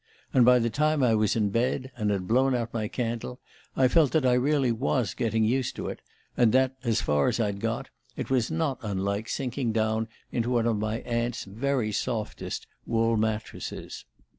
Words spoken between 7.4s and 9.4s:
got, it was not unlike